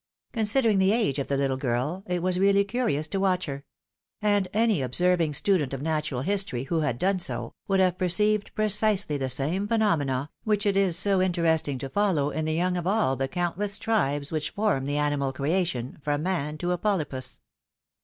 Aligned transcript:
Considering 0.33 0.79
the 0.79 0.91
age 0.91 1.19
of 1.19 1.27
the 1.27 1.37
little 1.37 1.57
girl, 1.57 2.01
it 2.07 2.23
was 2.23 2.39
really 2.39 2.63
curious 2.65 3.07
to 3.07 3.19
watch 3.19 3.45
her; 3.45 3.65
and 4.19 4.47
any 4.51 4.81
observing 4.81 5.31
student 5.31 5.75
of 5.75 5.81
natural 5.83 6.21
history 6.21 6.63
who 6.63 6.79
had 6.79 6.97
done 6.97 7.19
so, 7.19 7.53
would 7.67 7.79
have 7.79 7.99
perceived 7.99 8.51
precisely 8.55 9.15
the 9.15 9.29
same 9.29 9.67
phenomena, 9.67 10.31
which 10.43 10.65
it 10.65 10.75
is, 10.75 10.97
so 10.97 11.21
interesting 11.21 11.77
to 11.77 11.87
foUow, 11.87 12.33
in 12.33 12.45
the 12.45 12.55
young 12.55 12.77
of 12.77 12.87
all 12.87 13.15
the 13.15 13.27
countless 13.27 13.77
tribes 13.77 14.31
which 14.31 14.49
form 14.49 14.87
the 14.87 14.97
animal 14.97 15.31
creation, 15.31 15.99
from 16.01 16.23
man 16.23 16.57
to 16.57 16.71
a 16.71 16.79
polypus. 16.79 17.39